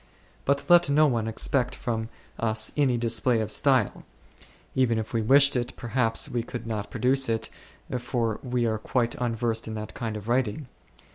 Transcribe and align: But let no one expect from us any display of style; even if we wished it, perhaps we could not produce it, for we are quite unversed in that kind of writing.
But 0.45 0.67
let 0.67 0.89
no 0.89 1.05
one 1.05 1.27
expect 1.27 1.75
from 1.75 2.09
us 2.39 2.71
any 2.75 2.97
display 2.97 3.39
of 3.39 3.51
style; 3.51 4.03
even 4.73 4.97
if 4.97 5.13
we 5.13 5.21
wished 5.21 5.55
it, 5.55 5.75
perhaps 5.75 6.27
we 6.27 6.41
could 6.41 6.65
not 6.65 6.89
produce 6.89 7.29
it, 7.29 7.51
for 7.99 8.39
we 8.41 8.65
are 8.65 8.79
quite 8.79 9.13
unversed 9.21 9.67
in 9.67 9.75
that 9.75 9.93
kind 9.93 10.17
of 10.17 10.27
writing. 10.27 10.67